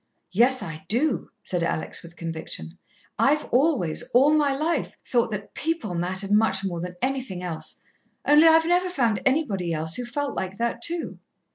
"Yes, 0.31 0.63
I 0.63 0.83
do," 0.89 1.29
said 1.43 1.61
Alex 1.61 2.01
with 2.01 2.15
conviction. 2.15 2.79
"I've 3.19 3.45
always, 3.53 4.01
all 4.15 4.33
my 4.33 4.51
life, 4.51 4.91
thought 5.05 5.29
that 5.29 5.53
people 5.53 5.93
mattered 5.93 6.31
much 6.31 6.65
more 6.65 6.81
than 6.81 6.95
anything 7.03 7.43
else, 7.43 7.75
only 8.27 8.47
I've 8.47 8.65
never 8.65 8.89
found 8.89 9.21
anybody 9.27 9.71
else 9.73 9.93
who 9.97 10.05
felt 10.05 10.33
like 10.33 10.57
that 10.57 10.81
too." 10.81 11.19